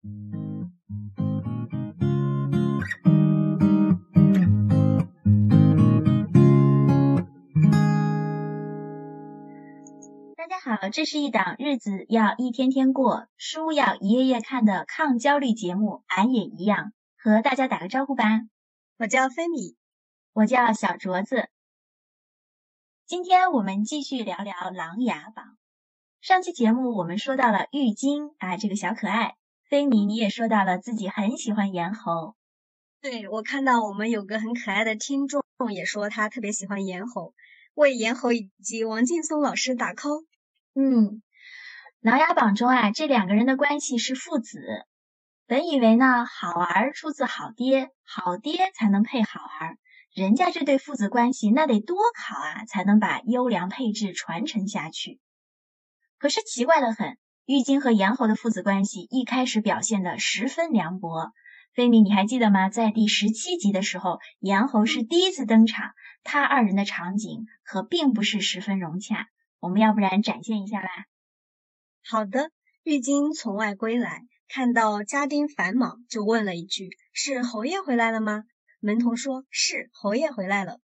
[0.00, 0.06] 大
[10.46, 16.04] 家好，这是一档日子要一天天过，书要一页页看的抗焦虑节目。
[16.06, 18.24] 俺也一样，和大家打个招呼吧。
[18.98, 19.76] 我叫菲米，
[20.32, 21.48] 我叫小镯子。
[23.04, 25.44] 今天我们继续聊聊《琅琊榜》。
[26.20, 29.37] 上期节目我们说到了玉京啊，这个小可爱。
[29.68, 32.34] 菲米，你也说到了自己很喜欢严侯。
[33.02, 35.42] 对，我看到我们有个很可爱的听众
[35.74, 37.34] 也说他特别喜欢严侯，
[37.74, 40.24] 为严侯以及王劲松老师打 call。
[40.74, 41.06] 嗯，
[42.00, 44.58] 《琅琊榜》中啊，这两个人的关系是父子。
[45.46, 49.76] 本以为呢，好儿出自好爹，好爹才能配好儿。
[50.14, 55.20] 人家这对父子关系，那得多好啊，才能把优良配置传承下去。
[56.16, 61.32] 可是奇怪的很，玉京和严侯的父子关系一开始表现的十分凉薄。
[61.72, 62.68] 菲米，你还记得吗？
[62.68, 65.92] 在第十七集的时候，严侯是第一次登场，
[66.24, 69.28] 他二人的场景可并不是十分融洽。
[69.60, 70.88] 我们要不然展现一下吧？
[72.04, 72.50] 好的，
[72.82, 78.44] 玉京从外归来，看到家丁繁忙，就问了一句：“是侯爷回来了吗？”
[78.78, 80.80] 门童说：“是侯爷回来了。”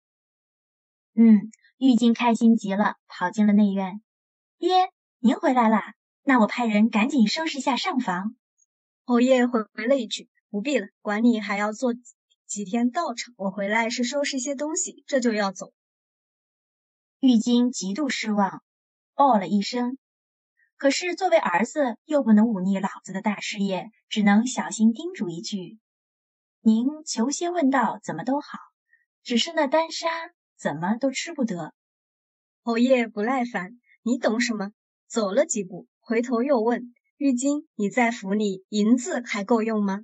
[1.17, 3.99] 嗯，玉京开心极了，跑进了内院。
[4.59, 5.95] 爹，您回来啦？
[6.23, 8.35] 那我派人赶紧收拾一下上房。
[9.05, 11.93] 侯爷回回了一句：“不必了，管你还要做
[12.45, 13.33] 几天道场。
[13.37, 15.73] 我回来是收拾些东西，这就要走。”
[17.19, 18.63] 玉京极度失望，
[19.15, 19.97] 哦了一声。
[20.77, 25.79] 可是作为儿子，又不能忤逆老子的大事业，只能小心叮嘱一句。
[26.61, 28.57] 您求仙问道，怎么都好，
[29.23, 30.09] 只是那丹砂
[30.57, 31.73] 怎么都吃不得。
[32.63, 34.71] 侯爷不耐烦，你懂什么？
[35.07, 40.01] 走了几步，回头又问玉京：“你在府里银子还够用吗？”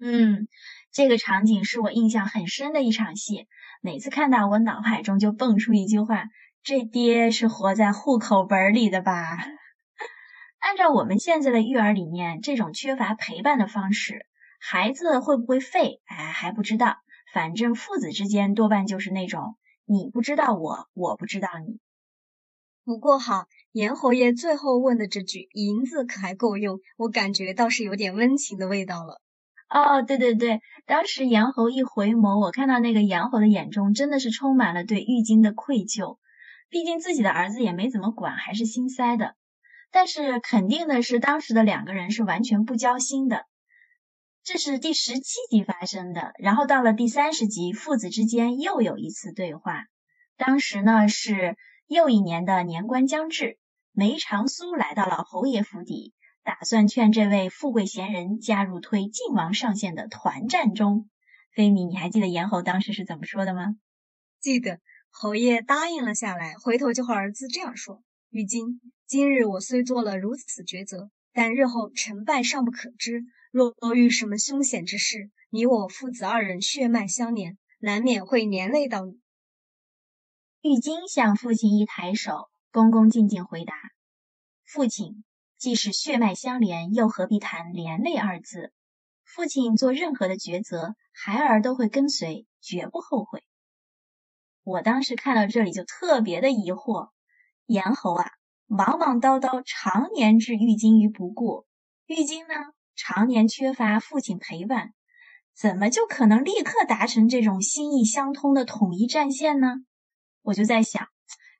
[0.00, 0.48] 嗯，
[0.92, 3.48] 这个场景是我印象很深的一场戏。
[3.82, 6.24] 每次看到，我脑海中就蹦出一句话
[6.62, 9.38] ：“这爹是活在户口本里的吧？”
[10.60, 14.26] 按照我们现在的育儿理念，这种缺乏陪伴的方式。
[14.58, 16.00] 孩子会不会废？
[16.04, 16.96] 哎，还不知道。
[17.32, 21.78] 反正父子之间多半就是那种你不知道我，我不知道你。
[22.84, 29.20] 不过好，严侯爷最后问的这句“银子可还够用”，我感觉倒是有点温情的味道了。
[29.68, 36.18] 哦，对对对，当时严侯一回眸，我看到那个严侯的眼中真的是充满了对玉京的愧疚。
[36.68, 39.36] 毕竟自己的儿子也没怎么管，还是心塞的。
[39.92, 43.44] 但是肯定的是，当时的两个人是完全不交心的。
[44.42, 49.84] 这是第十七集发生的，然后到了第三十集，父子之间又有一次对话。
[50.36, 51.56] 当时呢是
[51.86, 53.58] 又一年的年关将至，
[53.92, 56.12] 梅长苏来到了侯爷府邸，
[56.42, 61.08] 打算劝这位富贵闲人加入推晋王上线的团战中。
[61.54, 63.76] 菲米，你还记得严侯当时是怎么说的吗？
[64.40, 64.80] 记得，
[65.10, 79.18] 侯爷答应了下来，回头就和儿子这样说：“玉京，今日我虽做了如此抉择，但日后成败尚不可知。”若遇什么凶险之事，你我父子二人血脉相连，难免会连累到你。
[80.62, 83.74] 玉京向父亲一抬手，恭恭敬敬回答
[84.64, 85.24] ：“父亲，
[85.58, 88.72] 既是血脉相连，又何必谈连累二字？
[89.24, 93.42] 父亲做任何的抉择，孩儿都会跟随，绝不后悔。”
[94.62, 97.10] 我当时看到这里就特别的疑惑：
[97.66, 98.30] 严侯啊，
[98.66, 101.66] 忙忙叨叨，常年置玉京于不顾，
[102.06, 102.54] 玉京呢？
[102.94, 104.94] 常年缺乏父亲陪伴，
[105.56, 109.74] 怎么就可能立刻达成这种心意相通的统一战线呢？
[110.42, 111.08] 我就在想，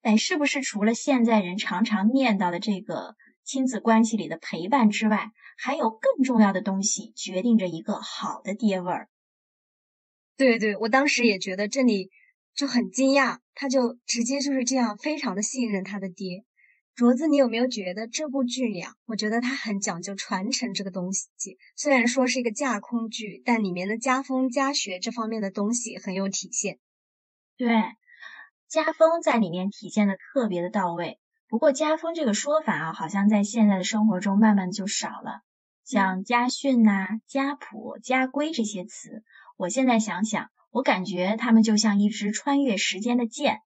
[0.02, 9.08] 哎，是不是除了现在人常常念叨的这个亲子关系里的陪伴之外，还有更重要的东西决定着一个好的爹味儿？
[10.36, 12.10] 对对，我当时也觉得这里
[12.54, 16.44] 就很惊讶，他就直接就是这样，非常的信任他的爹。
[16.94, 18.94] 卓子，你有没有觉得这部剧里啊？
[19.06, 21.28] 我觉得它很讲究传承这个东西。
[21.76, 26.78] 虽然说是一个架空剧，但里面的家风家学这方面的东西很有体现。
[27.56, 27.68] 对，
[28.70, 31.18] 家风在里面体现的特别的到位。
[31.48, 35.40] 不过家风这个说法啊，好像在现在的生活中慢慢就少了。
[35.84, 39.24] 像家训呐、家谱、家规这些词，
[39.56, 43.58] 我现在想想，我感觉它们就像一支穿越时间的剑，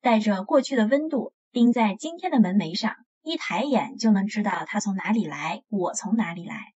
[0.00, 1.32] 带着过去的温度。
[1.52, 6.72] 钉在今天的门楣上，一抬眼就能知道他从哪里来，我从哪里来。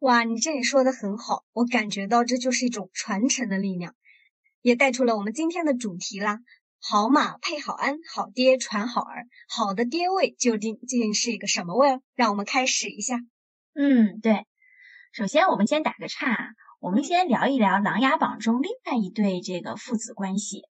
[0.00, 3.94] 哇，你这里说的很好，我感觉到这就是一种传承的力量，
[4.60, 6.40] 也带出了我们今天的主题啦。
[6.86, 12.02] 好马配好鞍，好爹传好儿，好的爹味究竟究竟是一个什么味儿？
[12.14, 13.16] 让我们开始一下。
[13.74, 14.44] 嗯，对，
[15.10, 16.50] 首先，我们先打个岔，
[16.80, 20.64] 我们先聊一聊《琅琊榜》中另外一对这个父子关系，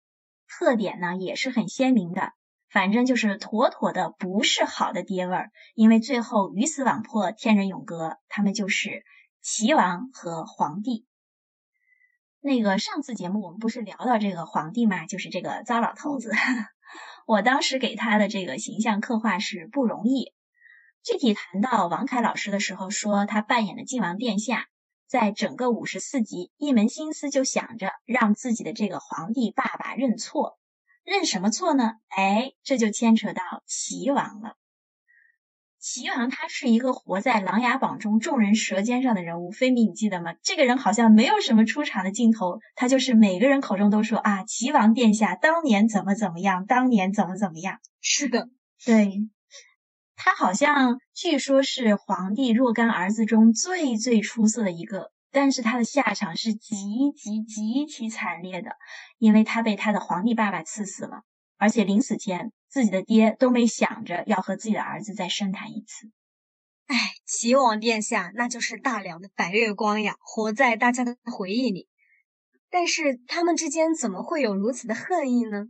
[0.47, 2.35] 特点呢也是很鲜明的，
[2.69, 5.50] 反正就是妥妥的不是好的爹味儿。
[5.75, 9.03] 因为最后鱼死网破，天人永隔，他们就是
[9.41, 11.06] 齐王和皇帝。
[12.44, 16.33] 那个上次节目我们不是聊到这个皇帝嘛，就是这个糟老头子。
[17.25, 20.33] 我当时给他的这个形象刻画是不容易。
[21.05, 24.67] 具体谈到王凯老师的时候，说他扮演的晋王殿下，
[25.06, 30.59] 在整个五十四集，一门心思就想着让自己的这个皇帝爸爸认错。
[31.05, 31.95] 认什么错呢？
[32.09, 34.56] 哎，这就牵扯到齐王了。
[35.82, 40.32] 齐王他是一个活在《琅琊榜》中众人舌尖上的人物，菲米你记得吗？
[40.40, 47.81] 这个人好像没有什么出场的镜头，他就是每个人口中都说啊，齐王殿下当年怎么怎么样，当年怎么怎么样。
[48.00, 48.49] 是的，
[48.84, 49.29] 对，
[50.14, 56.76] 他好像据说是皇帝若干儿子中最最出色的一个，但是他的下场是极
[57.17, 58.76] 极极其惨烈的，
[59.19, 61.23] 因为他被他的皇帝爸爸赐死了，
[61.62, 62.50] 而且临死前。
[62.69, 66.11] 自己的爹都没想着要和自己的儿子再深谈一次。
[66.87, 71.87] 哎，齐王殿下那就是大梁的白月光呀，活在大家的回忆里。
[72.70, 75.67] 但是他们之间怎么会有如此的恨意呢？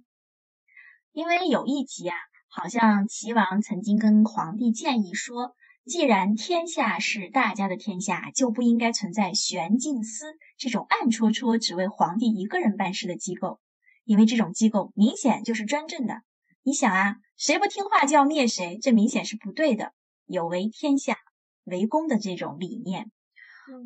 [1.11, 2.17] 因为有一集啊，
[2.49, 10.25] 好像齐王曾经跟皇帝建议说，既然天下是大家的天下，就不应该存在玄镜司
[10.56, 13.59] 这种暗戳戳只为皇帝一个人办事的机构，
[14.05, 16.23] 因为这种机构明显就是专政的。
[16.63, 19.93] 你想啊，谁不听话就要灭谁，这明显是不对的，
[20.27, 21.17] 有违天下
[21.65, 23.11] 为公的这种理念。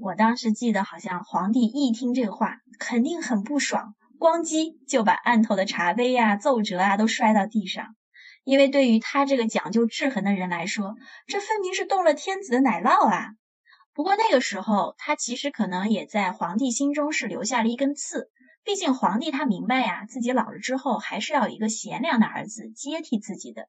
[0.00, 7.94] 我当时记得，好像皇帝一听这话，肯定很不爽，咣叽就把案头的茶杯啊、奏折啊都摔到地上。
[8.42, 10.94] 因为对于他这个讲究制衡的人来说，
[11.26, 13.30] 这分明是动了天子的奶酪啊。
[13.92, 18.30] 不过那个时候，他其实可能也在皇帝心中是留下了一根刺。
[18.66, 23.68] 毕竟皇帝他明白呀，自己老了之后还是要有一个贤良的儿子接替自己的。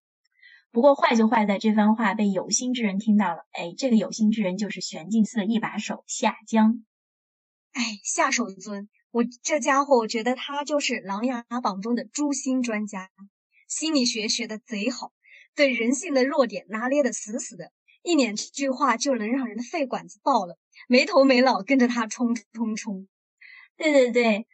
[0.72, 6.84] 不过坏就坏在这番话被有心之人听到了，哎，这个有心之人就是玄镜寺的一把手夏江。
[7.74, 13.12] 哎，夏守尊，我这家伙，我觉得他就是《琅琊榜》中的诛心专家，
[13.68, 15.12] 心理学学的贼好，
[15.56, 17.72] 对人性的弱点拿捏的死死的，
[18.02, 20.58] 一两句话就能让人的肺管子爆了，
[20.88, 23.08] 没头没脑跟着他冲冲冲。
[23.78, 24.48] 对对对。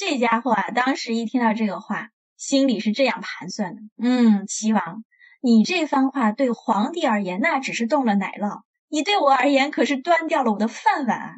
[0.00, 2.08] 这家伙啊，当时一听到这个话，
[2.38, 5.04] 心里是这样盘算的：嗯，齐王，
[5.42, 11.34] 你这番话对皇帝而言，那只是动了奶酪；你对我而言，可是端掉了我的饭碗啊！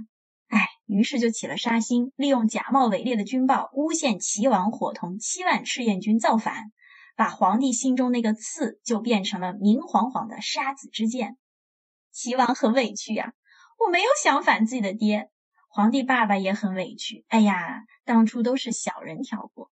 [0.46, 6.70] 哎，于是就起了杀心，利用假冒伪劣的军报，诬陷齐王伙同七万赤焰军造反，
[7.16, 11.36] 把皇帝心中那个刺就变成了明晃晃的杀子之剑。
[12.12, 13.32] 齐王很委屈呀，
[13.84, 15.31] 我没有想反自己的爹。
[15.74, 19.70] 皇帝爸爸也很委屈，哎呀，当初都是小人挑拨。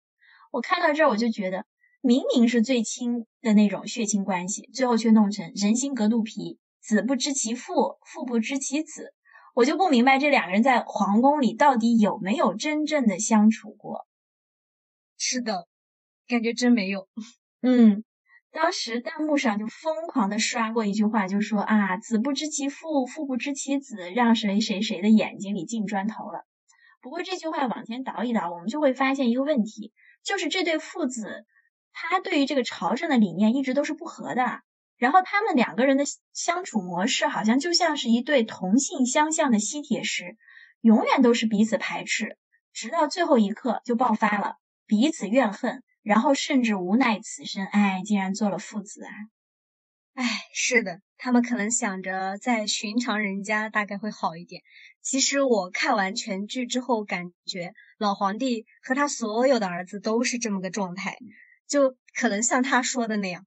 [0.49, 1.65] 我看到这儿，我就觉得，
[1.99, 9.13] 明明是最亲的那种血亲关系，最后却弄成人心隔肚皮，子不知其父，父不知其子。
[9.53, 14.07] 我就不明白这两个人在皇宫里到底有没有真正的相处过。
[15.17, 15.67] 是的，
[16.29, 17.09] 感觉真没有。
[17.61, 18.05] 嗯。
[18.51, 26.45] 当时弹幕上就疯狂的刷过一句话，就说啊，子不知其父，父不知其子，让谁谁谁的眼睛里进砖头了。
[27.01, 31.45] 不过这句话往前倒一倒，我们就会发现一个问题，就是这对父子，
[31.93, 34.61] 他对于这个朝政的理念一直都是不合的。
[34.97, 36.03] 然后他们两个人的
[36.33, 40.35] 相处模式，好像就像是一对同性相向的吸铁石，
[40.81, 42.37] 永远都是彼此排斥，
[42.73, 45.83] 直到最后一刻就爆发了，彼此怨恨。
[46.01, 49.11] 然后甚至无奈此生，哎，竟然做了父子啊！
[50.15, 54.61] 哎，是的，他们可能想着在寻常人家大概会好一点。
[55.01, 61.17] 其实我看完全剧之后，感觉老皇帝和他所有的儿子都是这么个状态，
[61.67, 63.45] 就可能像他说的那样，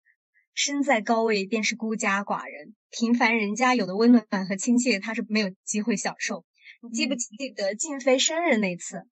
[0.54, 6.47] 身在高位便是孤家寡人，平凡人家有的温暖和亲切，他是没有机会享受。
[6.80, 9.06] 你记不记得静妃生日那次？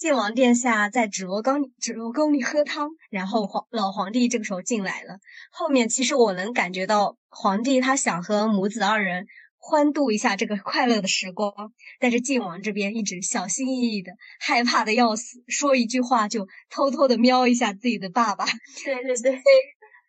[0.00, 5.18] 晋王殿下在紫罗缸紫罗宫里喝汤，然后皇老皇帝这个时候进来了。
[5.50, 9.26] 后面其实我能感觉到皇帝他想和母子二人
[9.58, 11.52] 欢度一下这个 快乐的时光，
[11.98, 18.46] 但是晋王这边一直小心翼翼的，害怕的要死，说一句话就偷偷的瞄一下自己的爸爸。
[18.82, 19.42] 对对对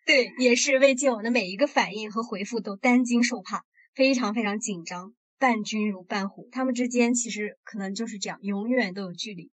[0.05, 6.47] 对，也是为晋王的每一个反应和回复都担惊受怕，非常非常紧张，伴君如伴虎。
[6.53, 9.51] 他们之间其实可能就是这样，永远都有距离。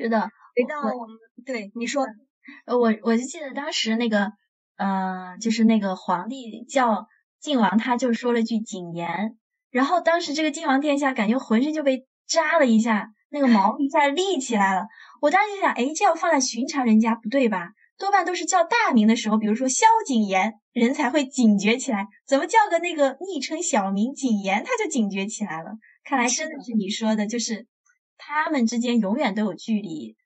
[0.00, 2.06] 是的，回到我们对你说，
[2.64, 4.32] 呃，我我就记得当时那个，
[4.76, 7.06] 呃，就是那个皇帝叫
[7.38, 9.36] 晋王，他就说了句谨言，
[9.70, 14.86] 然后当时这个晋王殿下感觉浑身就被扎了一下，那个毛一下立起来了。
[15.20, 17.72] 我当时就想，哎，这要放在寻常人家不对吧？
[17.98, 22.06] 多半都是叫大名的时候，比如说萧景琰，人才会警觉起来。
[22.26, 25.72] 怎么叫个那个昵称小名景琰，他就警觉起来了？
[26.02, 27.66] 看来真的是你说的，就是
[28.20, 30.16] 他们之间永远都有距离。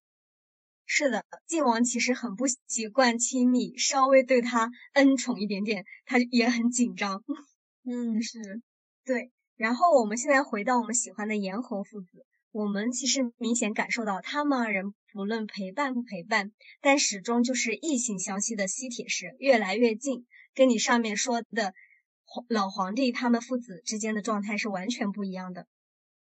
[0.85, 7.25] 是的，晋王其实很不习惯亲密，稍微对他恩宠一点点，他也很紧张。
[7.89, 8.63] 嗯，是
[9.05, 9.31] 对。
[9.57, 12.27] 然后我们现在回到我们喜欢的颜侯父子。
[12.51, 21.73] 我们其实明显感受到，他们二人不论陪伴不陪伴，但始终就是异性相吸的吸铁石，越来越近，跟你上面说的
[22.49, 25.67] 老皇帝他们父子之间的状态是完全不一样的。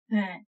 [0.08, 0.46] 对，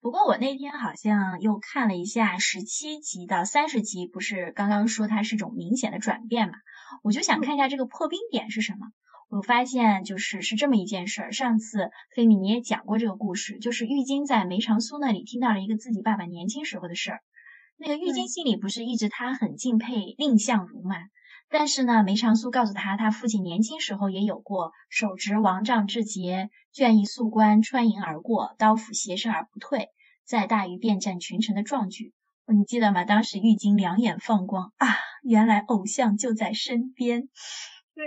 [0.00, 6.54] 不过我那天好像又看了一下十七集到三十集，不是刚刚说它是种明显的转变嘛？
[7.02, 8.86] 我就想看一下这个破冰点是什么。
[9.28, 11.32] 我发现就是是这么一件事儿。
[11.32, 17.20] 上次菲米你也讲过这个故事，就是玉京在梅长苏那里听到了一个自己爸爸年轻时候的事儿。
[17.76, 20.94] 那个玉京心里不是一直他很敬佩蔺相如嘛？
[21.50, 29.88] 但是呢，梅长苏告诉他，他父亲年轻时候也有过手执王杖至节，卷翼素冠，穿营而过，刀斧斜身而不退，
[30.24, 32.12] 在大鱼便战群臣的壮举。
[32.46, 33.04] 你记得吗？
[33.04, 34.86] 当时玉京两眼放光啊，
[35.22, 37.28] 原来偶像就在身边。
[37.94, 38.04] 对。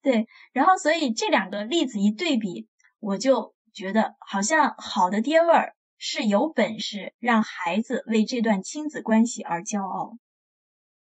[0.00, 2.68] 对，然后所以这两个例子一对比，
[3.00, 10.16] 我就觉得好像好的爹味儿是有本事让孩子为这段亲子关系而骄傲。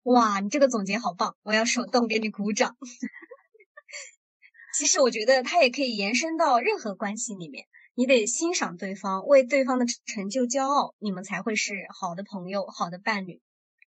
[0.07, 2.77] 哇，你这个总结好棒，我要手动给你鼓掌。
[4.73, 13.41] 其实我觉得它也可以延伸到任何关系里面，你得欣赏对方，为对方的成就骄傲，你们才会是好的朋友、好的伴侣。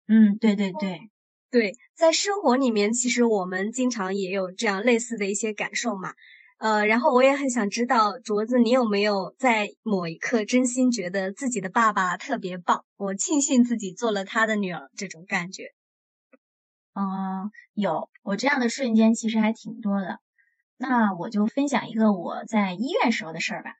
[0.07, 1.09] 嗯，对对对。
[1.51, 6.13] 对，在生活里面，其实我们经常也有这样类似的一些感受嘛。
[6.57, 12.85] 呃，然后我也很想知道，镯子，你有没有在某一刻真心觉得自己的爸爸特别棒？
[12.95, 15.73] 我庆幸自己做了他的女儿，这种感觉。
[16.99, 20.19] 嗯，有，我这样的瞬间其实还挺多的。
[20.77, 23.75] 那我就分享一个我在医院时候的事儿吧。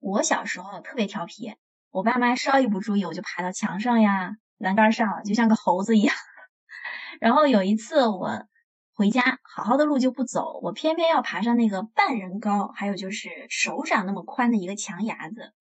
[0.00, 1.54] 我小时候特别调皮，
[1.92, 6.12] 我爸妈稍一不注意，我就爬到墙上呀、栏杆上，就像个猴子一样。
[7.20, 8.46] 然后有一次我
[8.94, 15.52] 回家，好好的路就不走，我偏偏要爬上那个半人高，还有就是手掌那么宽的一个墙牙子，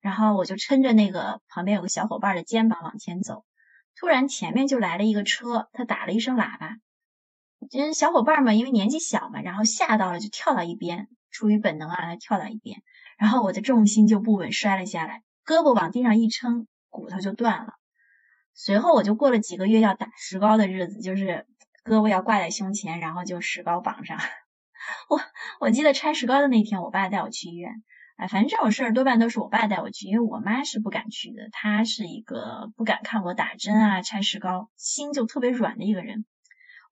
[0.00, 3.44] 然后我就撑着那个旁边有个小伙伴的肩膀往前走，
[3.96, 6.76] 突然前面就来了一个车，他打了一声喇叭，
[7.70, 12.82] 这小伙伴们，因为年纪小嘛，然后吓到了就跳到一边，出于本能啊，他跳到一边，
[13.18, 17.74] 然后我的重心就不稳摔了下来，胳膊往地上一撑，骨头就断了。
[18.54, 21.46] 随后我就过了几个月要打石膏的日子，就是
[21.84, 24.18] 胳膊要挂在胸前，然后就石膏绑上。
[25.08, 25.20] 我
[25.60, 27.82] 我记得拆石膏的那天，我爸带我去医院。
[28.28, 31.48] 反正这种事儿多半都是我爸带我去，因为我妈是不敢去的。
[31.52, 36.24] 她是一个不敢看我打针啊、拆石膏，心就特别软的一个人。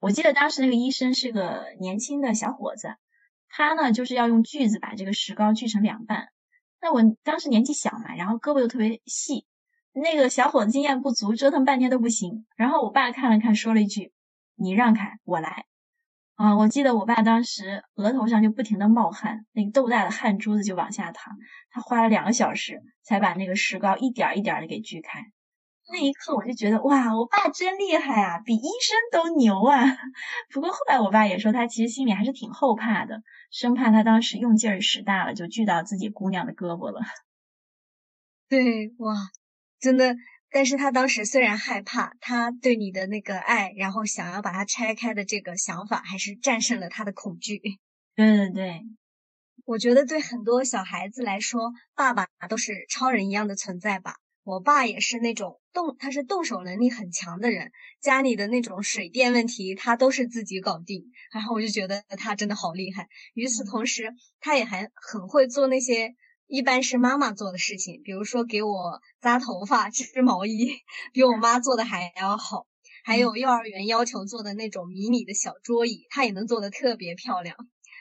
[0.00, 2.96] 我记得当时那个医生是个年轻的小伙子，
[3.48, 6.28] 他呢就是要用锯子把这个石膏锯成两半。
[6.80, 9.46] 那我当时年纪小嘛，然后胳膊又特别细。
[9.92, 12.46] 那个小伙子经验不足，折腾半天都不行。
[12.56, 14.12] 然后我爸看了看，说了一句
[14.54, 15.66] ：“你让开，我来。”
[16.40, 21.36] 啊，我记得我爸当时额头上就不停的冒汗，那个豆大的汗珠子就往下淌。
[21.68, 25.20] 他花了两个小时才把那个石膏一点一点的给锯开。
[25.92, 29.84] 那一刻我就觉得哇，我爸真厉害啊，比医生都牛啊！
[30.50, 33.20] 不过后来我爸也说，他其实心里还是挺后怕的，
[33.50, 37.02] 生怕他当时用劲儿使大了，就锯到自己姑娘的胳膊了。
[38.48, 39.14] 对，哇。
[39.78, 40.14] 真的，
[40.52, 47.60] 但是他当时虽然害怕，他对你的那个爱，然后想要把它拆开的这个想法，还是战胜了他的恐惧。
[48.16, 48.82] 对 对对，
[49.64, 54.16] 我觉得对很多小孩子来说，爸爸都是超人一样的存在吧。
[54.42, 61.04] 我爸也是那种动，他是动手能力很强的人，家里的那种水电问题，他都是自己搞定。
[61.32, 63.06] 然后我就觉得他真的好厉害。
[63.34, 66.14] 与此同时，他也还很会做那些。
[66.50, 70.68] 一般是妈妈做的事情，比如说给我扎头发、 织毛衣，
[71.12, 72.66] 比我妈做的还要好。
[73.04, 77.56] 还有幼儿园要求做的那种迷你的小桌椅，她也能做的特别漂亮。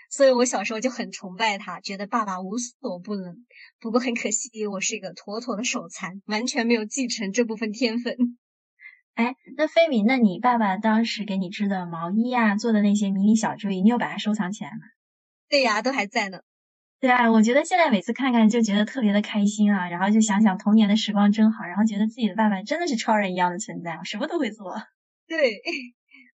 [0.09, 3.45] 所以我小时候就很崇拜他，觉得爸爸无所不能。
[3.79, 8.17] 不过很可惜，我是一个妥妥的手残，完全没有继承这部分天分。
[9.13, 14.77] 哎，那飞米，那你爸爸当时给你织的毛衣啊，做的那些迷你小桌椅，你有把它收藏起来吗？
[15.47, 16.39] 对呀，都还在呢。
[16.99, 24.75] 对啊，我觉得现在每次看看就觉得特别的开心啊，然后就想想童年的时光真好，然后觉得自己的爸爸真的是超人一样的存在，什么都会做。
[25.27, 25.61] 对，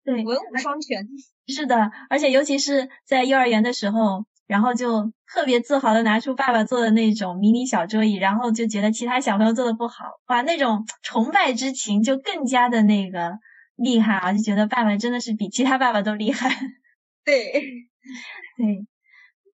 [0.03, 1.07] 对，文武双全。
[1.47, 13.37] 是的，而且尤其是在幼儿园的时候，然后就特别自豪的拿出爸爸做的那种迷你小桌椅，然后就觉得其他小朋友做的不好，哇，那种崇拜之情就更加的那个
[13.75, 14.33] 厉害啊！
[14.33, 16.49] 就觉得爸爸真的是比其他爸爸都厉害。
[17.23, 17.51] 对，
[18.57, 18.85] 对，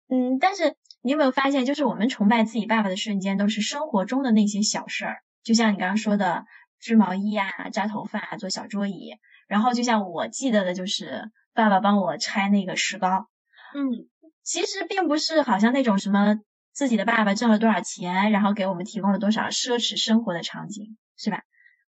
[0.10, 6.46] 嗯，但是你有没有发现，就是我们崇拜自己爸爸的瞬间，都是生活中的那些小事儿，就像你刚刚说的
[6.80, 13.28] 织毛衣啊、扎头发、做小桌椅，然后就像我记得的，就是爸爸帮我拆那个石膏，
[13.76, 14.08] 嗯。
[14.42, 16.40] 其实并不是好像那种什么
[16.74, 21.44] 自己的爸爸挣了多少钱，然后给我们提供了多少奢侈生活的场景，是吧？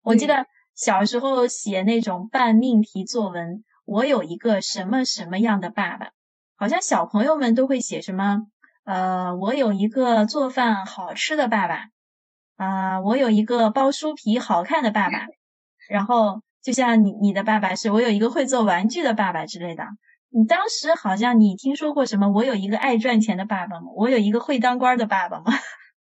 [0.02, 6.10] 我记得小时候写那种半命题作文，我有一个什么什么样的爸爸，
[6.56, 8.48] 好像小朋友们都会写什么，
[8.88, 11.90] 呃，我有一个做饭好吃的爸爸，
[12.56, 15.26] 啊，我有一个包书皮好看的爸爸，
[15.90, 19.84] 然后就像你你的爸爸是我有一个会做玩具的爸爸之类的。
[20.30, 22.30] 你当时好像你听说过什么？
[22.30, 23.88] 我有一个爱赚钱的爸爸吗？
[23.94, 25.52] 我有一个会当官的爸爸吗？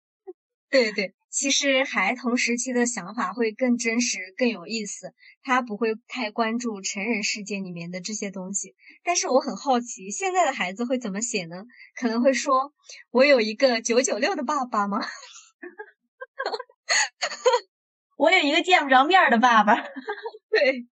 [0.68, 8.74] 对对，其实孩童时期的想法会更真实、更有意思，他不会太关注成人世界里面的这些东西。
[9.04, 11.64] 但是我很好奇，现在的孩子会怎么写呢？
[11.94, 12.72] 可能会说
[13.10, 15.00] ：“我有一个九九六的爸爸吗？”
[18.16, 19.74] 我有一个见不着面的爸爸。
[20.50, 20.86] 对，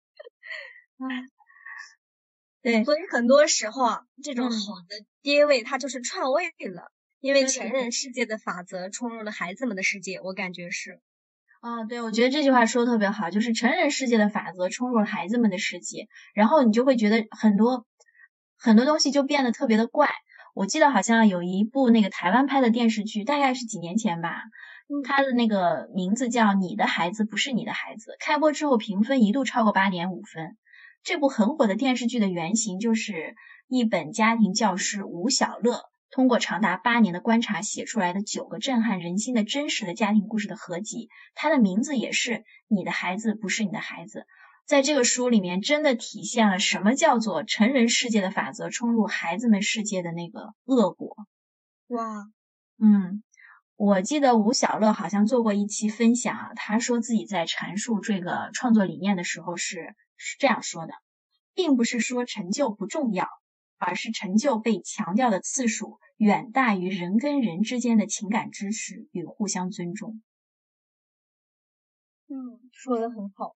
[0.97, 1.07] 啊。
[2.61, 4.57] 对，所以很多时候啊，这种好
[4.89, 11.01] 的爹味，他就是篡位了，因为成人世界的法则冲入了孩子们的世界，我感觉是。
[11.61, 17.85] 啊，对，我觉得这句话说的特别好，就是成人世界的法则冲入了孩子们的世界，然后你就会觉得很多
[18.57, 20.09] 很多东西就变得特别的怪。
[20.53, 24.43] 我记得好像有一部那个台湾拍的电视剧，大概是几年前吧，
[25.03, 30.57] 它的那个名字叫《你的孩子不是你的孩子》，开播之后评分一度超过八点五分。
[31.03, 33.35] 这部很火的电视剧的原型就是
[33.67, 41.09] 一本家庭教师吴小乐通过长达八年的观察写出来的九个震撼人心的真实的家庭故事的合集。
[41.35, 42.31] 它的名字也是
[42.67, 44.19] 《你的孩子不是你的孩子》。
[44.65, 51.15] 在这个书里面，真的体现了什么叫做成人世界的法则冲入孩子们世界的那个恶果。
[51.87, 52.25] 哇，
[52.77, 53.23] 嗯，
[53.75, 59.95] 我记得吴小乐好像做过一期分享，他说自己在阐述这个创作理念的时候是。
[60.19, 60.93] 是这样说的，
[61.53, 63.27] 并不是说成就不重要，
[63.77, 70.21] 而是成就被强调的次数远大于人跟人之间的情感支持与互相尊重。
[72.29, 73.55] 嗯，说的很好。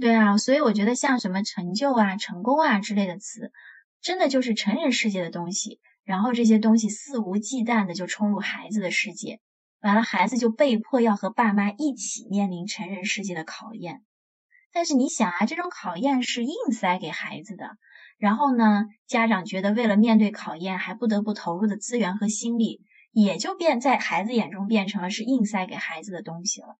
[0.00, 3.52] 对啊，所以我觉得像什么成就啊、成功啊之类的词，
[4.00, 9.40] 真的就是成人世界的东西，然后这些东西肆无忌惮的就冲入孩子的世界，
[9.80, 14.04] 完了孩子就被迫要和爸妈一起面临成人世界的考验。
[14.70, 17.78] 但是你想啊，这种考验是硬塞给孩子的，
[18.18, 26.76] 然后呢，家长觉得为了面对考验，还不得不投入的资源和心力，也就变在孩子眼中变成了是硬塞给孩子的东西了。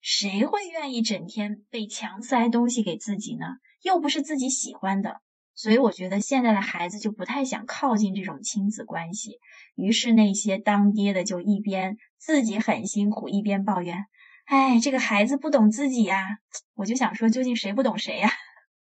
[0.00, 3.46] 谁会愿意整天被强塞东西给自己呢？
[3.82, 5.20] 又不是自己喜欢的。
[5.56, 9.38] 所以我觉得现在的孩子就不太想靠近这种亲子关系，
[9.76, 14.04] 于是那些当爹的就一边自己很辛苦，一边抱怨。
[14.46, 16.38] 哎，这个孩子不懂自己呀！
[16.74, 18.28] 我就想说，究竟谁不懂谁呀？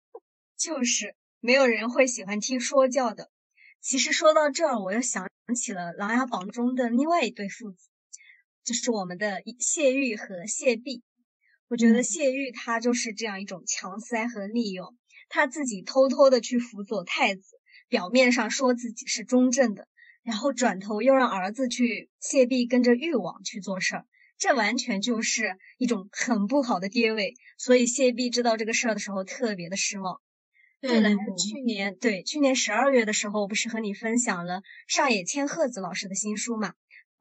[0.58, 3.32] 就是没有人会喜欢听说教的。
[3.82, 7.90] 其实说到这儿，我又想起了《琅琊榜》中的另外一对父子，
[8.64, 11.02] 就是我们的谢玉和谢弼。
[11.68, 14.96] 我觉得谢玉他就是这样一种强塞和利用，
[15.30, 17.42] 他自己偷偷的去辅佐太子，
[17.90, 19.88] 表面上说自己是中正的，
[20.22, 24.06] 然后转头又让儿子去谢弼跟着誉王去做事儿。
[24.38, 30.22] 这完全就是一种很不好的爹位，所以谢弼知道这个事儿的时候特别的失望。
[30.82, 36.74] 对了，去年对去年十二月的时候，不是和你分享了上野千鹤子老师的新书嘛？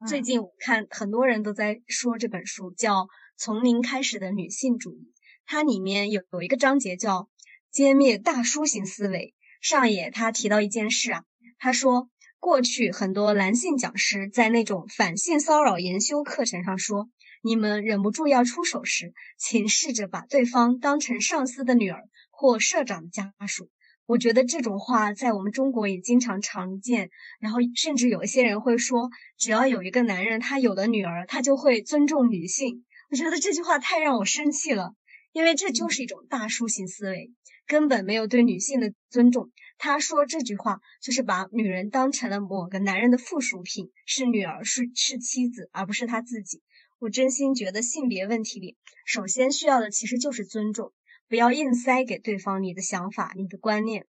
[0.07, 3.03] 最近我看很多人都在说这本书叫
[3.37, 4.97] 《从零开始的女性主义》，
[5.45, 7.29] 它里面有有一个章节叫
[7.71, 9.35] “歼灭大叔型思维”。
[9.61, 11.23] 上野他提到一件事啊，
[11.59, 12.09] 他说。
[12.43, 17.07] 过去很多男性讲师在那种反性骚扰研修课程上说
[17.43, 22.09] ：“你们忍不住要出手时，请试着把对方当成上司的女儿
[22.41, 23.69] 或社长的家属。”
[24.07, 27.11] 我觉得这种话在我们中国也经常常见。
[27.39, 34.95] 然后甚至有一些人会说：“只要有一个男人他有了女儿，他就会尊重女性。”我觉得这句话太让我生气了，
[35.31, 37.31] 因为这就是一种大叔型思维，
[37.67, 39.51] 根本没有对女性的尊重。
[39.77, 46.61] 他说这句话就是把女人当成了某个男人的附属品，是女儿，是是妻子，而不是他自己。
[46.99, 50.93] 我真心觉得性别问题里，首先需要的其实就是尊重，
[51.31, 54.05] 不要硬塞给对方你的想法、你的观念。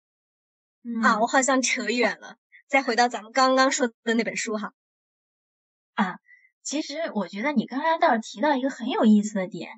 [1.04, 2.36] 啊，我好像扯远了。
[2.66, 4.74] 再回到咱们刚刚说的那本书哈。
[5.94, 6.18] 啊，
[6.64, 9.70] 其实我觉得你刚刚倒是提到一个很有意思的点，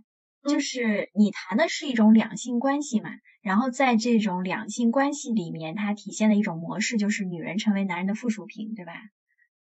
[0.43, 3.11] 就是你谈的是一种两性关系嘛，
[3.43, 8.95] 然后在这种两性关系里面，它体现的一种模式就是女人成为男人的附属品，对吧？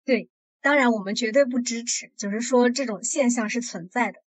[0.04, 0.28] 对，
[0.60, 4.22] 当然我们绝对不支持，就是说这种现象是存在的。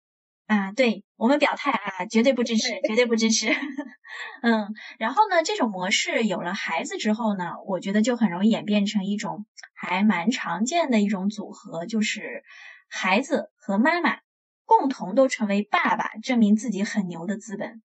[0.45, 3.49] 啊，对我们表态啊，绝对不支持，绝对不支持。
[4.43, 12.43] 嗯，然后呢，这种模式有了孩子之后呢，我觉得就很容易演变成一种还蛮常见的一种组合，就是
[12.89, 14.19] 孩子和妈妈
[14.65, 17.81] 共同都成为爸爸，证明自己很牛的资本。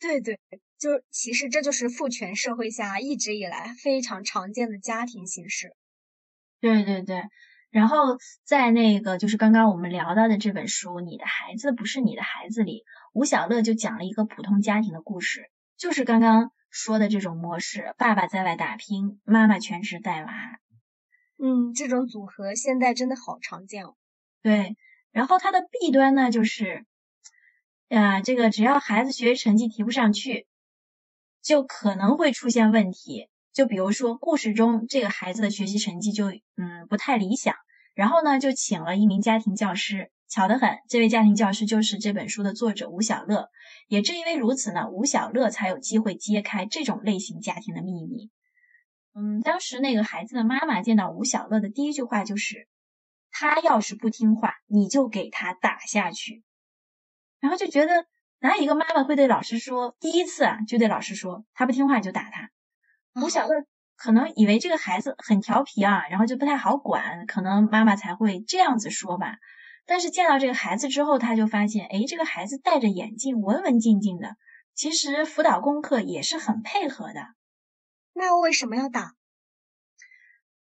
[0.00, 0.38] 对对，
[0.78, 5.76] 就其实这就是父权社会下一直以来非常常见的家庭形式。
[6.60, 7.22] 对对对。
[7.72, 20.32] 然后在那个就是刚刚我们聊到的这本书《你的孩子不是你的孩子》里，吴小乐就讲了一个普通家庭的故事，就是刚刚说的这种模式：爸爸在外打拼，妈妈全职带娃。
[21.38, 23.96] 嗯，这种组合现在真的好常见哦。
[24.42, 24.76] 对，
[25.10, 26.84] 然后它的弊端呢，就是
[27.88, 30.46] 啊，这个只要孩子学习成绩提不上去，
[31.40, 33.30] 就可能会出现问题。
[33.52, 37.54] 就比如说，故事中这个孩子的学习成绩就嗯不太理想，
[37.94, 43.48] 然后呢就请了一名家庭教师，巧得很，这位家庭教师就是这本书的作者吴小乐。
[43.88, 48.30] 也正因为如此呢，吴小乐才有机会揭开这种类型家庭的秘密。
[49.14, 52.66] 嗯，当时那个孩子的妈妈见到吴小乐的第一句话就是
[53.30, 56.42] ：“他要是不听话，你就给他打下去。”
[57.38, 58.06] 然后就觉得
[58.38, 62.50] 哪有一个妈妈会对老师说，第一次啊就对老师说他不听话就打他。
[63.14, 63.64] 吴小乐
[63.96, 69.36] 可能以为这个孩子很调皮啊，然后就不太好管，可能妈妈才会这样子说吧。
[69.84, 74.36] 但是见到这个孩子之后，他就发现，哎，这个孩子戴着眼镜，文文静静的，
[74.74, 77.20] 其实辅导功课也是很配合的。
[78.14, 79.14] 那为什么要打？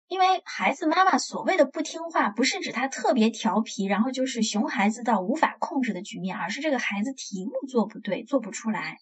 [0.07, 8.97] 因为孩子妈妈所谓的不听话，不是指他特别调皮，然后就是熊孩子到无法控制的局面，而是这个孩子题目做不对，做不出来。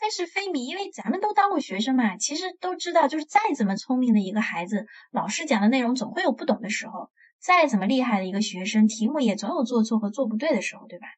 [0.00, 11.08] 但是菲米，因为咱们都当过学生嘛，其实都知道，就是再怎么聪明的一个孩子，老师讲的内容总会有不懂的时候；再怎么厉害的一个学生，题目也总有做错和做不对的时候，对吧？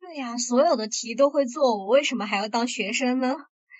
[0.00, 3.36] 对呀，所有的题都会做，我为什么还要当学生呢？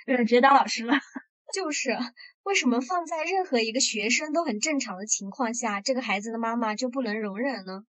[0.06, 0.94] 对，直接当老师了。
[1.52, 1.96] 就是，
[2.42, 7.84] 为什么放在任何一个学生都很正常的情况下，这个孩子的妈妈就不能容忍呢？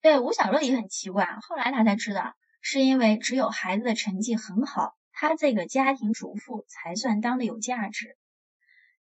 [0.00, 4.94] 对，吴小乐也很奇怪，后来他才知道，是因为只有孩子的成绩很好。
[5.20, 8.16] 他这个家庭主妇才算当的有价值，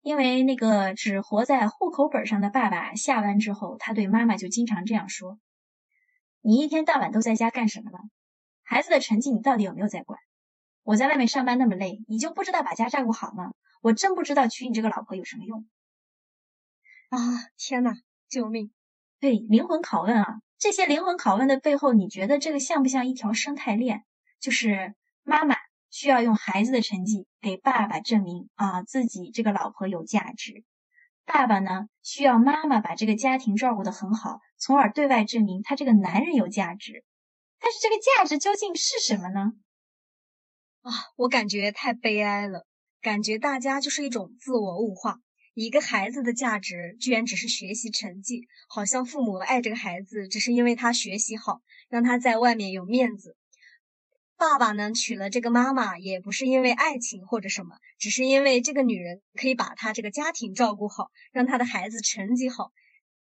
[0.01, 5.39] 因为那个只活在户口本上的爸爸下班之后，他对妈妈就经常这样说
[6.41, 7.99] ：“你一天到晚都在家干什么呢？
[8.63, 10.19] 孩子的成绩你到底有没有在管？
[10.85, 13.53] 我在外面上班那么累，你就不知道把家照顾好吗？
[13.83, 15.69] 我真不知道娶你这个老婆有什么用。”
[17.13, 17.19] 啊，
[17.59, 17.93] 天哪，
[18.31, 18.73] 救命！
[19.19, 20.41] 对，灵魂拷问啊！
[20.57, 24.07] 这些灵魂拷问的背后，你觉得这个像不像一条生态链？
[24.41, 25.57] 就是妈妈。
[25.91, 30.65] 需要用孩子的成绩给爸爸证明啊，自己这个老婆有价值。
[31.25, 37.05] 爸爸呢，需要妈妈把这个家庭照顾得很好，从而对外证明他这个男人有价值。
[37.61, 39.53] 但是这个价值究竟是什么呢？
[40.83, 42.67] 啊，我感觉太悲哀了，
[43.03, 45.19] 感觉大家就是一种自我物化。
[45.53, 53.37] 一个孩子的价值居然只是学习成绩，好像父母爱这个孩子只是因为他学习好，让他在外面有面子。
[54.41, 62.73] 爸爸呢娶了这个妈妈，也不是因为爱情或者什么，只是因为这个女人可以把他这个家庭照顾好，让他的孩子成绩好，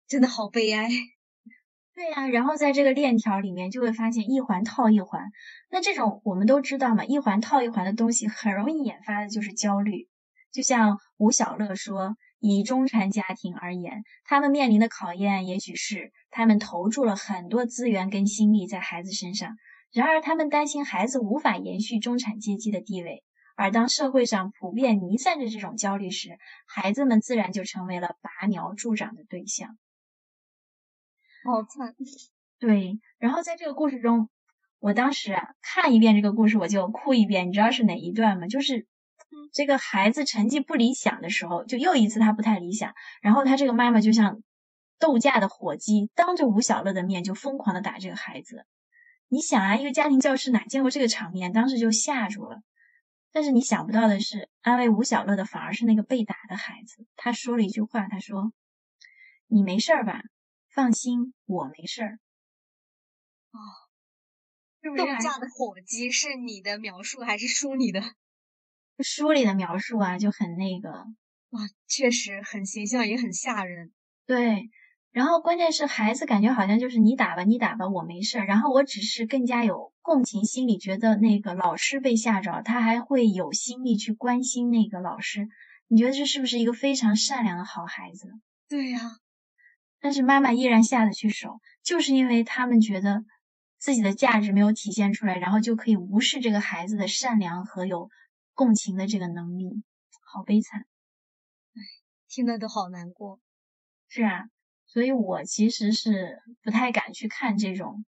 [0.07, 0.89] 真的好悲哀。
[1.93, 5.29] 对呀，然后在这个链条里面就会发现一环套一环，
[5.69, 10.09] 那这种我们都知道嘛，一环套一环的东西很容易引发的就是焦虑。
[10.51, 19.55] 就像吴小乐说，以中产家庭而言，他们面临的考验也许是他们投注了很多资源跟心力在孩子身上。
[19.93, 23.23] 然而，他们担心孩子无法延续中产阶级的地位，
[23.55, 29.77] 而当社会上普遍弥散着这种焦虑时，孩子们自然就成为了拔苗助长的对象。
[31.45, 31.95] 好惨。
[32.57, 32.99] 对。
[33.19, 34.29] 然后在这个故事中，
[34.79, 37.47] 我当时啊看一遍这个故事，我就哭一遍。
[37.47, 38.47] 你知道是哪一段吗？
[38.47, 38.87] 就是
[39.51, 44.41] 这个孩子成绩不理想的时候，就又一次他不太理想，然后他这个妈妈就像
[44.97, 48.65] 斗架的火鸡，当着吴小乐的面就疯狂的打这个孩子。
[49.33, 51.51] 你想啊，一个家庭教师哪见过这个场面？
[51.53, 52.61] 当时就吓住了。
[53.31, 57.07] 但是你想不到的是，安慰吴小乐的反而是那个被打的孩子。
[57.15, 58.53] 他说了一句话，他说
[59.49, 60.21] ：“你没事儿吧？
[60.69, 62.19] 放心，我没事儿。”
[63.53, 63.57] 哦，
[64.95, 68.03] 斗架的火鸡是你的描述还是书里的？
[69.03, 70.91] 书里的描述啊，就很那个，
[71.49, 73.91] 哇，确实很形象，也很吓人。
[74.27, 74.69] 对，
[75.13, 78.45] 然后关键是孩子感觉好像就是你打吧，你打吧，我没事儿。
[78.45, 85.47] 然后我只是更加有共情心理，觉得那个老师被吓着，他还会有心力去关心那个老师。
[85.87, 88.27] 你觉得这是不是一个非常善良的好孩子？
[88.67, 88.99] 对呀，
[89.99, 93.23] 但是妈妈依然下得去手，就是因为他们觉得
[93.77, 98.09] 自己的价值没有体现出来，然后就可以无视这个孩子的善良和有
[98.55, 99.83] 共情的这个能力，
[100.21, 100.87] 好悲惨。
[101.75, 101.81] 唉，
[102.27, 103.39] 听得都好难过。
[104.07, 104.45] 是啊，
[104.93, 108.05] 所以我其实是不太敢去看这种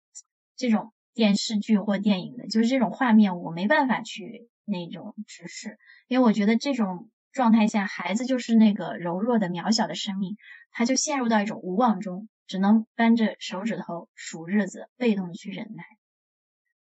[0.57, 7.09] 这种电视剧或电影的，就是这种画面我没办法去那种直视，因为我觉得这种。
[7.33, 10.37] 状态下，孩子就是那个柔弱的、渺小的生命，
[10.69, 15.83] 他就陷入到一种无望中，只能扳着手指头数日子，被动的去忍耐。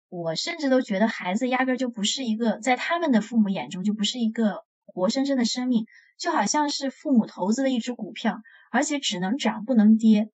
[0.09, 5.87] 我甚至都觉得，孩子压根就不是一个，在他们的父母眼中就不是一个活生生的生命，
[6.19, 10.31] 就好像是父母投资的一只股票，而且只能涨不能跌。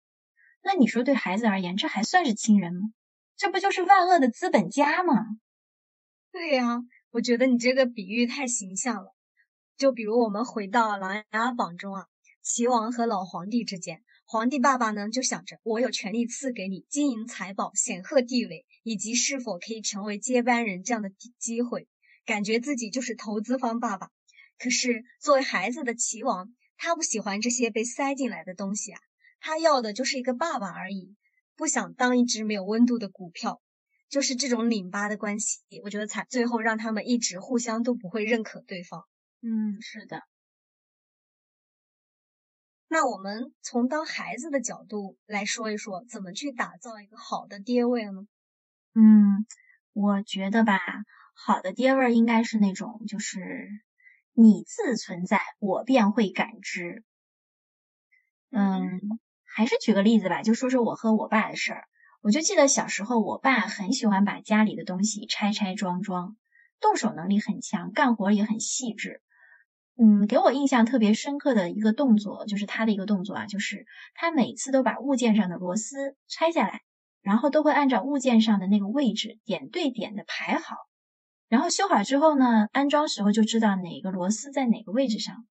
[0.63, 2.81] 那你说，对孩子而言，这还算是亲人吗？
[3.37, 5.13] 这不就是万恶的资本家吗？
[6.31, 9.13] 对呀，我觉得你这个比喻太形象了。
[9.77, 12.05] 就比如我们回到《琅琊榜》中啊，
[12.41, 21.87] 齐王和老皇帝之间，皇帝爸爸呢就想着我有权利赐给你金银财宝、显赫地位，以及是否可以成为接班人这样的机会，
[22.25, 24.09] 感觉自己就是投资方爸爸。
[24.57, 28.99] 可是作为孩子的齐王，他不喜欢这些被塞进来的东西啊，
[29.39, 31.15] 他要的就是一个爸爸而已，
[31.55, 33.61] 不想当一只没有温度的股票。
[34.09, 39.05] 就是这种拧巴的关系，我觉得才最后让他们一直互相都不会认可对方。
[39.41, 40.23] 嗯，是的。
[42.89, 48.27] 那我们从当孩子的角度来说一说，怎么去打造一个好的爹味呢？
[48.93, 49.47] 嗯，
[49.93, 50.79] 我觉得吧，
[51.33, 53.39] 好的爹味应该是那种，就是
[54.33, 57.03] 你自存在，我便会感知。
[58.51, 58.99] 嗯，
[59.45, 61.85] 还是举个例子吧，就说说我和我爸的事儿。
[62.21, 66.37] 我就记得小时候，我爸很喜欢把家里的东西拆拆装装，
[66.79, 69.21] 动手能力很强，干活也很细致。
[69.95, 76.81] 嗯，给我印象特别深刻的一个动作，就是他的一个动作啊，就是他每次都把物件上的螺丝拆下来，
[77.21, 80.77] 然后都会按照物件上的那个位置点对点的排好，
[81.49, 85.45] 然后修好之后呢，安装时候就知道哪个螺丝在哪个位置上。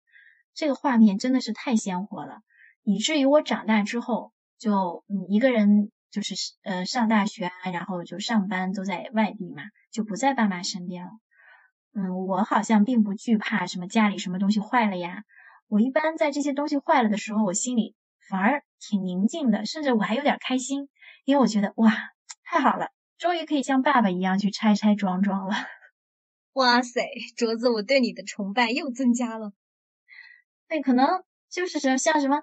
[0.55, 2.40] 这个画面真的是太鲜活了，
[2.83, 11.11] 以至于我长大之后就嗯一个人就是呃上大学，然后就上班都在外地嘛，就不在爸妈身边了。
[11.94, 15.22] 嗯，我好像并不惧怕什么家里什么东西坏了呀。
[15.68, 17.94] 我一般在这些东西坏了的时候，我心里
[18.28, 20.88] 反而挺宁静的，甚至我还有点开心，
[21.24, 21.94] 因为我觉得哇，
[22.44, 25.55] 太好了，终于可以像爸爸一样去拆拆装装了。
[26.53, 27.01] 哇塞，
[27.37, 29.53] 镯子，我对你的崇拜又增加了。
[30.69, 32.43] 对，可能就是什像什么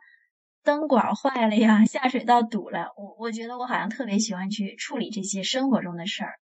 [0.64, 6.40] 灯管坏了呀，下水道堵了，我我觉得我好像特别喜欢去处理这些生活中的事儿。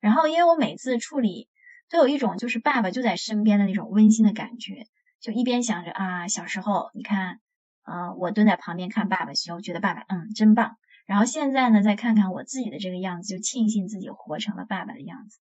[0.00, 1.48] 然后，因为我每次处理。
[1.92, 4.86] 都有一种就是爸爸就在身边的那种温馨的感觉，
[5.18, 7.40] 就一边想着啊，小时候你看，
[7.82, 10.76] 呃，我蹲在旁边看爸爸修，觉得爸爸嗯真棒。
[11.04, 15.40] 然后现在呢，再看看我自己的这个样子，就庆幸自己活成了爸爸的样子。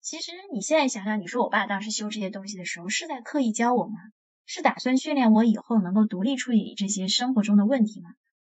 [0.00, 3.98] 其实你现在想想，你说我爸当时修这些东西的时候，是在刻意教我吗？
[4.46, 8.10] 是打算训练我以后能够独立处理这些生活中的问题吗？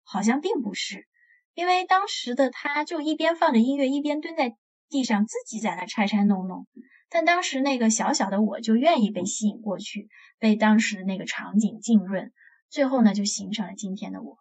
[0.03, 1.07] 好像并不是，
[1.53, 4.57] 因为当时的他就一边放着音乐，一边蹲在
[4.89, 6.65] 地上自己在那拆拆弄弄。
[7.09, 12.33] 但当时那个小小的我就愿意被吸引过去，被当时的那个场景浸润，
[12.69, 14.39] 最后呢就形成了今天的我。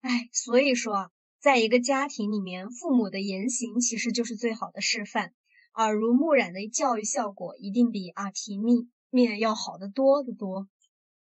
[0.00, 5.32] 哎，所以说，在一个家庭里面，父母的言行其实就是最好的示范，
[5.74, 10.68] 耳濡目染的教育效果一定比耳提面面要好得多得多。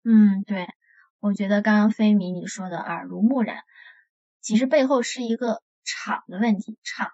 [0.03, 0.67] 嗯，对，
[1.19, 3.63] 我觉得刚刚飞米你说的耳濡目染，
[4.41, 7.09] 其实背后是一个场的问题，场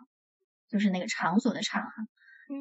[0.69, 1.91] 就是那个场所的场哈。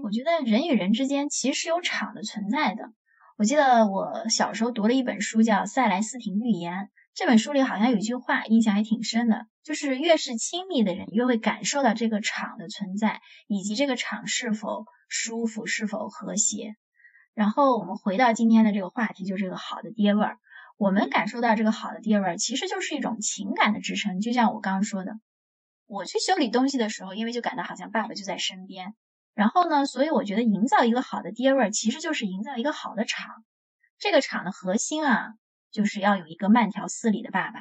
[0.03, 2.93] 我觉得人与人之间其实是有场的存在的。
[3.37, 6.73] 我记得我小时候读了一本书，叫《塞莱斯廷寓言》。
[7.15, 16.75] 这本书里好像有一句话，印象还挺深的，就是越是亲密的人，越会感受到这个场的存在，以及这个场是否舒服、是否和谐。
[17.33, 20.39] 然后我们回到今天的这个话题，就是这个好的爹味儿。
[20.77, 24.21] 我们感受到这个好的爹味儿，其实就是一种情感的支撑。
[24.21, 25.13] 就像我刚刚说的，
[25.87, 28.97] 我去修理东西的时候，因为就感到好像爸爸就在身边。
[29.35, 29.87] 然后呢？
[29.87, 33.45] 所以我觉得营造一个好的爹味儿，其实就是营造一个好的场。
[33.99, 35.35] 这个场的核心啊，
[35.75, 37.59] 就是要有一个慢条斯理的爸爸。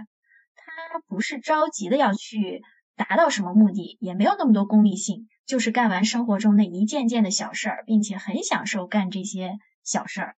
[0.56, 2.62] 他不是着急的要去
[2.96, 10.36] 达到什么目的，也没有那么多功利性，就是干完生活中那一件件的小事儿，并且很享受干这些小事儿。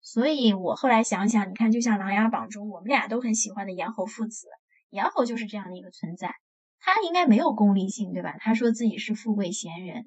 [0.00, 4.46] 所以我后来想想，你看，就像《琅琊榜》中我们俩都很喜欢的严侯父子，
[4.90, 6.34] 严侯就是这样的一个存在。
[6.78, 8.36] 他应该没有功利性，对吧？
[8.38, 10.04] 他说自己是富贵闲人，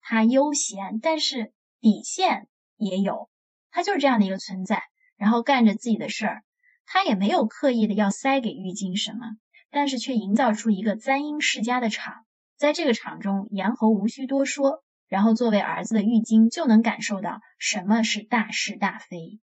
[0.00, 3.28] 他悠闲，但是底线也有，
[3.72, 4.84] 他就是这样的一个存在。
[5.20, 6.42] 然后干着自己的事儿，
[6.86, 9.36] 他也没有刻意的要塞给玉京什么，
[9.70, 12.24] 但是却营造出一个簪缨世家的场。
[12.56, 14.82] 在这个场中，严侯无需多说。
[15.08, 19.40] 然后，作为儿子的玉京就能感受到什么是大是大非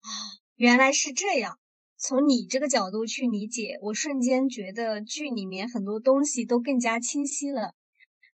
[0.00, 0.08] 啊！
[0.54, 1.58] 原来是这样。
[1.98, 7.74] 从你这个角度去理解，我瞬间觉得剧里面很多东西都更加清晰了。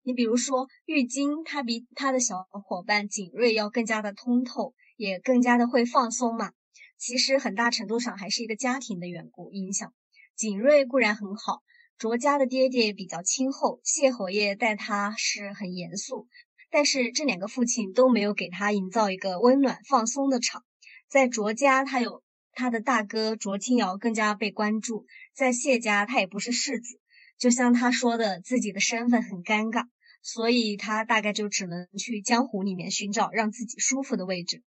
[0.03, 6.51] 你比如说，玉京他比他的小伙伴景睿要更加的通透，也更加的会放松嘛。
[6.97, 9.93] 其实很大程度上还是一个家庭的缘故影响。
[10.35, 11.61] 景睿固然很好。
[11.97, 16.27] 卓家的爹爹比较亲厚，谢侯爷待他是很严肃，
[16.69, 20.65] 但是这两个父亲都没有给他营造一个温暖放松的场。
[21.07, 26.99] 在卓家，他有他的大哥卓清瑶更加被关注；在谢家，他也不是世子，
[27.37, 29.85] 就像他说的，自己的身份很尴尬，
[30.21, 34.63] 所以他大概就只能去江湖里面寻找让自己舒服的位置。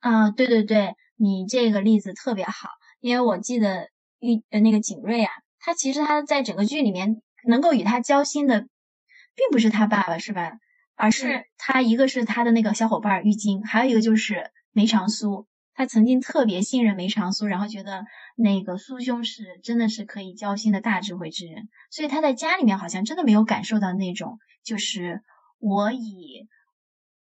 [0.00, 2.68] 啊，对对对，你这个例子特别好，
[3.00, 5.30] 因为我记得玉呃那个景睿啊。
[5.62, 10.52] 他其实他在整个剧里面能够与他交心的，并不是他爸爸，是吧？
[10.96, 15.46] 而是他一个是他的那个小伙伴玉京，还有一个就是梅长苏。
[15.74, 18.04] 他曾经特别信任梅长苏，然后觉得
[18.36, 25.22] 那个苏兄是真的是可以交心的大智慧之人，所以他在家里面好像真的没有感受到那种就是
[25.58, 26.48] 我以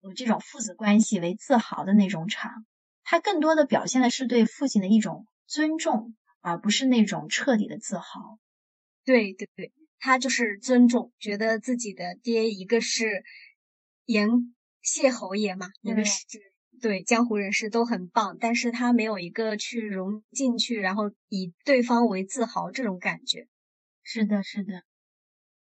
[0.08, 2.66] 我这种父子关系为自豪的那种场。
[3.04, 6.16] 他更多的表现的是对父亲的一种尊重。
[6.40, 8.40] 而不是那种彻底的自豪，
[9.04, 13.26] 对对对，他就是尊重，觉得自己的爹一个是
[14.06, 14.30] 严
[14.82, 16.24] 谢侯爷嘛，一个是
[16.80, 23.50] 对江湖人士都很棒，但是他没有一个去融进去，然后以对方为自豪这种感觉。
[24.04, 24.84] 是的，是的。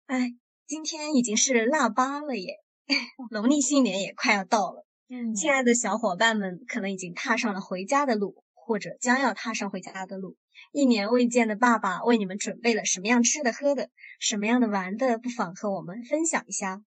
[0.06, 0.34] 哎，
[0.68, 2.58] 今天已经是腊八了耶，
[3.31, 4.87] 农历新年也快要到了。
[5.09, 10.37] 嗯，亲爱的小伙伴们，可能已经踏上了回家的路，或者将要踏上回家的路。
[10.72, 16.83] 一年未见的爸爸为你们准备了什么样吃的喝的，什么样的玩的，不妨和我们分享一下。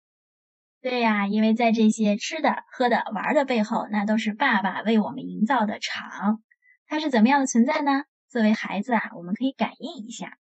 [0.82, 6.42] 对呀，因为在这些吃的、喝的、玩的背后，那都是爸爸为我们营造的场。
[6.86, 8.04] 它是怎么样的存在呢？
[8.30, 10.38] 作为孩子啊，我们可以感应一下，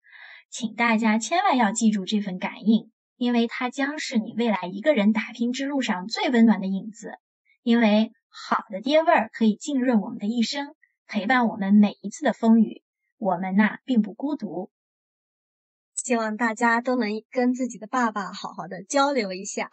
[0.51, 7.13] 请大家千万要记住这份感应，因为它将是你未来一个人打拼之路上最温暖的影子。
[7.63, 10.75] 因为好的爹味儿可以浸润我们的一生，
[11.07, 12.83] 陪伴我们每一次的风雨。
[13.19, 14.71] 我们呐，并不孤独。
[15.95, 19.71] 希望大家都能跟自己的爸爸好好的交流一下。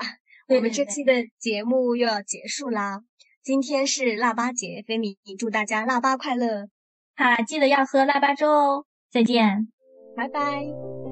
[0.47, 3.03] 我们这期的节目又要结束啦，
[3.43, 6.69] 今天是腊八节，菲米祝大家腊八快乐！
[7.15, 8.86] 哈，记得要喝腊八粥哦。
[9.12, 9.71] 再见，
[10.15, 11.03] 拜拜。